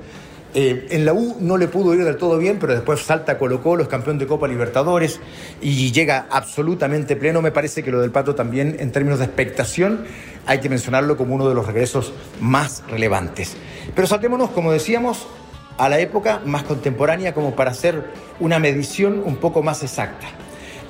Eh, 0.55 0.87
en 0.91 1.05
la 1.05 1.13
U 1.13 1.37
no 1.41 1.59
le 1.59 1.69
pudo 1.69 1.95
ir 1.95 2.05
del 2.05 2.17
todo 2.17 2.39
bien, 2.39 2.59
pero 2.59 2.73
después 2.73 3.01
salta 3.01 3.37
Colo 3.37 3.63
Colo, 3.63 3.83
es 3.83 3.89
campeón 3.89 4.19
de 4.19 4.27
Copa 4.27 4.49
Libertadores 4.49 5.21
y 5.61 5.93
llega 5.93 6.27
absolutamente 6.31 7.17
pleno. 7.17 7.43
Me 7.43 7.51
parece 7.51 7.83
que 7.83 7.91
lo 7.91 8.01
del 8.01 8.11
Pato 8.11 8.35
también, 8.35 8.77
en 8.81 8.91
términos 8.91 9.19
de 9.19 9.27
expectación, 9.27 10.05
hay 10.47 10.61
que 10.61 10.71
mencionarlo 10.71 11.17
como 11.17 11.35
uno 11.35 11.49
de 11.49 11.55
los 11.55 11.67
regresos 11.67 12.13
más 12.41 12.83
relevantes. 12.89 13.57
Pero 13.95 14.07
saltémonos, 14.07 14.51
como 14.51 14.73
decíamos, 14.73 15.27
a 15.77 15.89
la 15.89 15.99
época 16.01 16.41
más 16.45 16.65
contemporánea 16.65 17.35
como 17.35 17.55
para 17.55 17.71
hacer 17.71 18.05
una 18.41 18.59
medición 18.59 19.23
un 19.25 19.37
poco 19.37 19.63
más 19.63 19.83
exacta. 19.83 20.27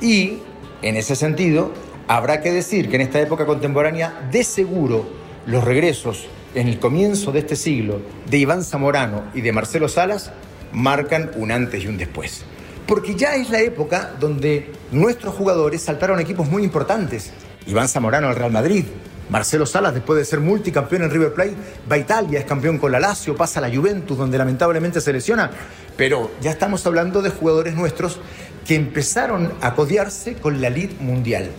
Y, 0.01 0.39
en 0.83 0.97
ese 0.97 1.17
sentido, 1.17 1.73
habrá 2.07 2.41
que 2.41 2.53
decir 2.53 2.89
que 2.89 2.97
en 2.97 3.03
esta 3.03 3.21
época 3.21 3.45
contemporánea, 3.45 4.29
de 4.31 4.45
seguro, 4.45 5.09
los 5.47 5.65
regresos 5.65 6.27
en 6.55 6.69
el 6.69 6.79
comienzo 6.79 7.33
de 7.33 7.41
este 7.41 7.57
siglo 7.57 8.01
de 8.29 8.39
Iván 8.39 8.65
Zamorano 8.65 9.25
y 9.35 9.41
de 9.41 9.53
Marcelo 9.53 9.89
Salas 9.89 10.33
marcan 10.73 11.31
un 11.37 11.53
antes 11.53 11.85
y 11.85 11.87
un 11.87 11.99
después. 11.99 12.45
Porque 12.87 13.15
ya 13.15 13.37
es 13.37 13.51
la 13.51 13.61
época 13.61 14.15
donde 14.19 14.73
nuestros 14.93 15.35
jugadores 15.35 15.83
saltaron 15.83 16.21
equipos 16.21 16.49
muy 16.49 16.65
importantes. 16.65 17.33
Iván 17.67 17.89
Zamorano 17.89 18.29
al 18.29 18.37
Real 18.37 18.51
Madrid, 18.51 18.85
Marcelo 19.29 19.67
Salas, 19.67 19.93
después 19.93 20.19
de 20.19 20.25
ser 20.25 20.41
multicampeón 20.41 21.03
en 21.03 21.11
River 21.11 21.35
Plate, 21.35 21.55
va 21.91 21.97
a 21.97 21.99
Italia, 21.99 22.39
es 22.39 22.47
campeón 22.47 22.79
con 22.79 22.91
la 22.93 22.99
Lazio, 22.99 23.37
pasa 23.37 23.61
a 23.61 23.69
la 23.69 23.75
Juventus, 23.75 24.17
donde 24.17 24.39
lamentablemente 24.39 25.03
se 25.03 25.13
lesiona. 25.13 25.51
Pero 25.97 26.31
ya 26.41 26.51
estamos 26.51 26.87
hablando 26.87 27.21
de 27.21 27.29
jugadores 27.29 27.75
nuestros 27.75 28.21
que 28.67 28.75
empezaron 28.75 29.53
a 29.61 29.75
codiarse 29.75 30.35
con 30.35 30.63
la 30.63 30.71
Liga 30.71 30.95
Mundial. 31.01 31.51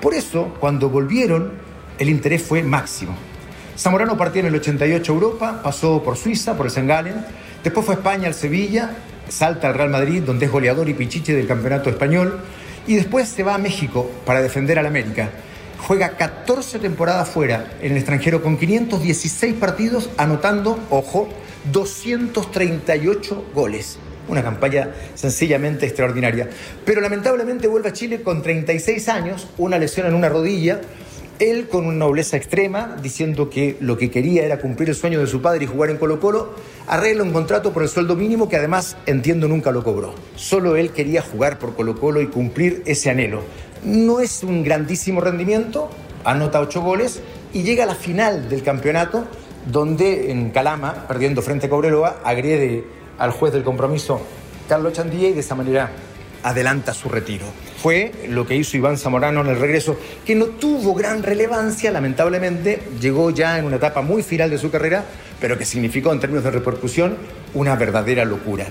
Por 0.00 0.14
eso, 0.14 0.54
cuando 0.58 0.90
volvieron, 0.90 1.52
el 1.98 2.08
interés 2.08 2.42
fue 2.42 2.64
máximo. 2.64 3.14
Zamorano 3.82 4.16
partió 4.16 4.38
en 4.38 4.46
el 4.46 4.54
88 4.54 5.10
a 5.10 5.14
Europa, 5.14 5.60
pasó 5.60 6.04
por 6.04 6.16
Suiza, 6.16 6.56
por 6.56 6.66
el 6.66 6.70
St. 6.70 6.86
Gallen, 6.86 7.16
después 7.64 7.84
fue 7.84 7.96
a 7.96 7.98
España, 7.98 8.28
al 8.28 8.34
Sevilla, 8.34 8.90
salta 9.28 9.66
al 9.66 9.74
Real 9.74 9.90
Madrid, 9.90 10.22
donde 10.22 10.46
es 10.46 10.52
goleador 10.52 10.88
y 10.88 10.94
pichiche 10.94 11.34
del 11.34 11.48
campeonato 11.48 11.90
español, 11.90 12.38
y 12.86 12.94
después 12.94 13.28
se 13.28 13.42
va 13.42 13.56
a 13.56 13.58
México 13.58 14.08
para 14.24 14.40
defender 14.40 14.78
al 14.78 14.86
América. 14.86 15.30
Juega 15.80 16.10
14 16.10 16.78
temporadas 16.78 17.28
fuera 17.28 17.72
en 17.82 17.90
el 17.90 17.98
extranjero 17.98 18.40
con 18.40 18.56
516 18.56 19.54
partidos, 19.54 20.10
anotando, 20.16 20.78
ojo, 20.88 21.28
238 21.72 23.46
goles. 23.52 23.98
Una 24.28 24.44
campaña 24.44 24.90
sencillamente 25.16 25.86
extraordinaria. 25.86 26.48
Pero 26.84 27.00
lamentablemente 27.00 27.66
vuelve 27.66 27.88
a 27.88 27.92
Chile 27.92 28.22
con 28.22 28.42
36 28.42 29.08
años, 29.08 29.48
una 29.58 29.76
lesión 29.80 30.06
en 30.06 30.14
una 30.14 30.28
rodilla, 30.28 30.80
él 31.50 31.68
con 31.68 31.86
una 31.86 31.98
nobleza 31.98 32.36
extrema, 32.36 32.96
diciendo 33.02 33.50
que 33.50 33.76
lo 33.80 33.96
que 33.96 34.10
quería 34.10 34.44
era 34.44 34.58
cumplir 34.58 34.88
el 34.88 34.94
sueño 34.94 35.20
de 35.20 35.26
su 35.26 35.42
padre 35.42 35.64
y 35.64 35.66
jugar 35.66 35.90
en 35.90 35.96
Colo 35.96 36.20
Colo, 36.20 36.54
arregla 36.86 37.22
un 37.22 37.32
contrato 37.32 37.72
por 37.72 37.82
el 37.82 37.88
sueldo 37.88 38.16
mínimo 38.16 38.48
que 38.48 38.56
además, 38.56 38.96
entiendo, 39.06 39.48
nunca 39.48 39.70
lo 39.70 39.82
cobró. 39.82 40.14
Solo 40.36 40.76
él 40.76 40.92
quería 40.92 41.22
jugar 41.22 41.58
por 41.58 41.74
Colo 41.74 41.98
Colo 41.98 42.20
y 42.20 42.26
cumplir 42.26 42.82
ese 42.86 43.10
anhelo. 43.10 43.42
No 43.84 44.20
es 44.20 44.42
un 44.42 44.62
grandísimo 44.62 45.20
rendimiento, 45.20 45.90
anota 46.24 46.60
ocho 46.60 46.82
goles 46.82 47.20
y 47.52 47.62
llega 47.62 47.84
a 47.84 47.86
la 47.86 47.94
final 47.94 48.48
del 48.48 48.62
campeonato, 48.62 49.24
donde 49.70 50.30
en 50.30 50.50
Calama, 50.50 51.06
perdiendo 51.08 51.42
frente 51.42 51.66
a 51.66 51.70
Cobreloa, 51.70 52.20
agrede 52.24 52.84
al 53.18 53.30
juez 53.30 53.52
del 53.52 53.64
compromiso 53.64 54.20
Carlos 54.68 54.92
Chandía 54.92 55.28
y 55.28 55.32
de 55.32 55.40
esa 55.40 55.54
manera 55.54 55.90
adelanta 56.42 56.94
su 56.94 57.08
retiro. 57.08 57.46
Fue 57.82 58.12
lo 58.28 58.46
que 58.46 58.54
hizo 58.54 58.76
Iván 58.76 58.96
Zamorano 58.96 59.40
en 59.40 59.48
el 59.48 59.58
regreso, 59.58 59.98
que 60.24 60.36
no 60.36 60.46
tuvo 60.46 60.94
gran 60.94 61.24
relevancia, 61.24 61.90
lamentablemente, 61.90 62.80
llegó 63.00 63.30
ya 63.30 63.58
en 63.58 63.64
una 63.64 63.74
etapa 63.74 64.02
muy 64.02 64.22
final 64.22 64.50
de 64.50 64.58
su 64.58 64.70
carrera, 64.70 65.04
pero 65.40 65.58
que 65.58 65.64
significó 65.64 66.12
en 66.12 66.20
términos 66.20 66.44
de 66.44 66.52
repercusión 66.52 67.16
una 67.54 67.74
verdadera 67.74 68.24
locura. 68.24 68.66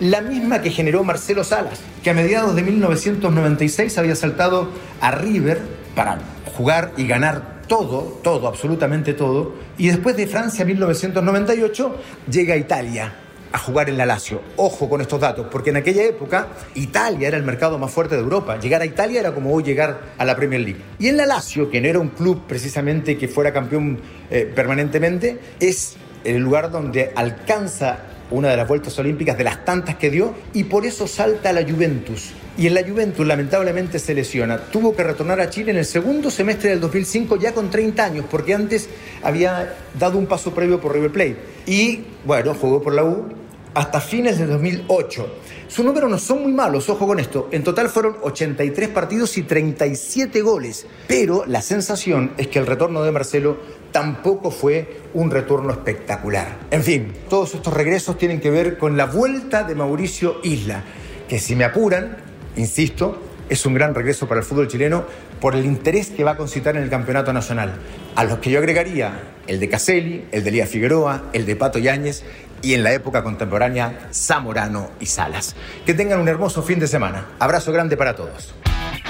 La 0.00 0.22
misma 0.22 0.62
que 0.62 0.70
generó 0.70 1.04
Marcelo 1.04 1.44
Salas, 1.44 1.80
que 2.02 2.08
a 2.08 2.14
mediados 2.14 2.56
de 2.56 2.62
1996 2.62 3.98
había 3.98 4.16
saltado 4.16 4.70
a 4.98 5.10
River 5.10 5.60
para 5.94 6.20
jugar 6.56 6.92
y 6.96 7.06
ganar 7.06 7.60
todo, 7.68 8.18
todo, 8.22 8.48
absolutamente 8.48 9.12
todo, 9.12 9.56
y 9.76 9.88
después 9.88 10.16
de 10.16 10.26
Francia 10.26 10.64
1998 10.64 11.96
llega 12.30 12.54
a 12.54 12.56
Italia, 12.56 13.12
a 13.54 13.58
jugar 13.58 13.88
en 13.88 13.96
la 13.96 14.04
Lazio. 14.04 14.42
Ojo 14.56 14.88
con 14.88 15.00
estos 15.00 15.20
datos, 15.20 15.46
porque 15.48 15.70
en 15.70 15.76
aquella 15.76 16.02
época 16.02 16.48
Italia 16.74 17.28
era 17.28 17.36
el 17.36 17.44
mercado 17.44 17.78
más 17.78 17.92
fuerte 17.92 18.16
de 18.16 18.20
Europa. 18.20 18.58
Llegar 18.58 18.82
a 18.82 18.84
Italia 18.84 19.20
era 19.20 19.32
como 19.32 19.54
hoy 19.54 19.62
llegar 19.62 20.14
a 20.18 20.24
la 20.24 20.34
Premier 20.34 20.60
League. 20.60 20.80
Y 20.98 21.06
en 21.06 21.16
la 21.16 21.24
Lazio, 21.24 21.70
que 21.70 21.80
no 21.80 21.86
era 21.86 22.00
un 22.00 22.08
club 22.08 22.42
precisamente 22.48 23.16
que 23.16 23.28
fuera 23.28 23.52
campeón 23.52 24.00
eh, 24.28 24.50
permanentemente, 24.52 25.38
es 25.60 25.94
el 26.24 26.38
lugar 26.38 26.72
donde 26.72 27.12
alcanza 27.14 27.98
una 28.32 28.48
de 28.48 28.56
las 28.56 28.66
vueltas 28.66 28.98
olímpicas 28.98 29.38
de 29.38 29.44
las 29.44 29.64
tantas 29.64 29.94
que 29.96 30.10
dio 30.10 30.34
y 30.52 30.64
por 30.64 30.84
eso 30.84 31.06
salta 31.06 31.50
a 31.50 31.52
la 31.52 31.62
Juventus. 31.62 32.32
Y 32.58 32.66
en 32.66 32.74
la 32.74 32.82
Juventus 32.82 33.24
lamentablemente 33.24 34.00
se 34.00 34.14
lesiona. 34.14 34.58
Tuvo 34.58 34.96
que 34.96 35.04
retornar 35.04 35.40
a 35.40 35.48
Chile 35.48 35.70
en 35.70 35.76
el 35.76 35.84
segundo 35.84 36.28
semestre 36.28 36.70
del 36.70 36.80
2005 36.80 37.36
ya 37.36 37.52
con 37.52 37.70
30 37.70 38.04
años 38.04 38.26
porque 38.28 38.54
antes 38.54 38.88
había 39.22 39.76
dado 39.96 40.18
un 40.18 40.26
paso 40.26 40.52
previo 40.52 40.80
por 40.80 40.92
River 40.92 41.12
Plate. 41.12 41.36
Y 41.66 42.04
bueno, 42.24 42.54
jugó 42.54 42.82
por 42.82 42.94
la 42.94 43.04
U, 43.04 43.43
hasta 43.74 44.00
fines 44.00 44.38
de 44.38 44.46
2008. 44.46 45.26
Sus 45.68 45.84
números 45.84 46.10
no 46.10 46.18
son 46.18 46.42
muy 46.42 46.52
malos, 46.52 46.88
ojo 46.88 47.06
con 47.06 47.18
esto. 47.18 47.48
En 47.50 47.64
total 47.64 47.88
fueron 47.88 48.16
83 48.22 48.88
partidos 48.90 49.36
y 49.36 49.42
37 49.42 50.40
goles. 50.42 50.86
Pero 51.08 51.44
la 51.46 51.62
sensación 51.62 52.32
es 52.38 52.48
que 52.48 52.58
el 52.58 52.66
retorno 52.66 53.02
de 53.02 53.12
Marcelo 53.12 53.58
tampoco 53.90 54.50
fue 54.50 55.00
un 55.14 55.30
retorno 55.30 55.72
espectacular. 55.72 56.58
En 56.70 56.82
fin, 56.82 57.12
todos 57.28 57.54
estos 57.54 57.74
regresos 57.74 58.18
tienen 58.18 58.40
que 58.40 58.50
ver 58.50 58.78
con 58.78 58.96
la 58.96 59.06
vuelta 59.06 59.64
de 59.64 59.74
Mauricio 59.74 60.36
Isla, 60.42 60.84
que 61.28 61.38
si 61.38 61.56
me 61.56 61.64
apuran, 61.64 62.16
insisto, 62.56 63.20
es 63.48 63.66
un 63.66 63.74
gran 63.74 63.94
regreso 63.94 64.26
para 64.26 64.40
el 64.40 64.46
fútbol 64.46 64.68
chileno 64.68 65.04
por 65.40 65.54
el 65.54 65.64
interés 65.64 66.10
que 66.10 66.24
va 66.24 66.32
a 66.32 66.36
concitar 66.36 66.76
en 66.76 66.82
el 66.82 66.90
campeonato 66.90 67.32
nacional. 67.32 67.74
A 68.14 68.24
los 68.24 68.38
que 68.38 68.50
yo 68.50 68.58
agregaría 68.58 69.34
el 69.46 69.60
de 69.60 69.68
Caselli, 69.68 70.24
el 70.32 70.44
de 70.44 70.50
Lía 70.50 70.66
Figueroa, 70.66 71.24
el 71.32 71.44
de 71.44 71.56
Pato 71.56 71.78
Yáñez 71.78 72.24
y 72.64 72.74
en 72.74 72.82
la 72.82 72.92
época 72.92 73.22
contemporánea 73.22 74.08
Zamorano 74.12 74.90
y 74.98 75.06
Salas. 75.06 75.54
Que 75.84 75.94
tengan 75.94 76.20
un 76.20 76.28
hermoso 76.28 76.62
fin 76.62 76.80
de 76.80 76.88
semana. 76.88 77.26
Abrazo 77.38 77.70
grande 77.72 77.96
para 77.96 78.16
todos. 78.16 78.54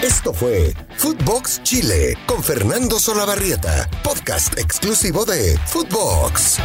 Esto 0.03 0.35
fue 0.35 0.75
Footbox 0.97 1.63
Chile 1.63 2.19
con 2.27 2.43
Fernando 2.43 2.99
Solabarrieta, 2.99 3.89
podcast 4.03 4.59
exclusivo 4.59 5.25
de 5.25 5.57
Footbox. 5.67 6.59